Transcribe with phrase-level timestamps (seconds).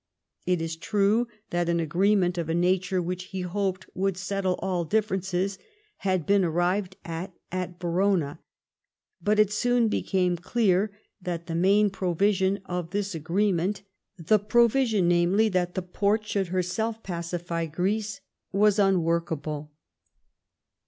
[0.47, 4.83] It is true that an agreement of a nature which he hoped would settle all
[4.83, 5.59] difl'erences
[5.97, 8.39] had been arrived at at Verona.
[9.21, 10.89] But it soon became clear
[11.21, 13.83] that the main provision of this agreement—
[14.27, 18.21] the provision namely, that thePorte should her self pacify Greece—
[18.51, 19.71] was unworkable.